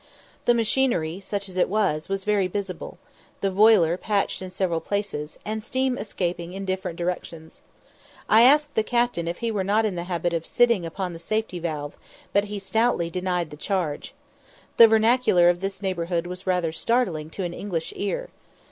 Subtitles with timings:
[0.45, 2.97] The machinery, such as it was, was very visible,
[3.41, 7.61] the boiler patched in several places, and steam escaped in different directions.
[8.27, 11.19] I asked the captain if he were not in the habit of "sitting upon the
[11.19, 11.95] safety valve,"
[12.33, 14.15] but he stoutly denied the charge.
[14.77, 18.29] The vernacular of this neighbourhood was rather startling to an English ear.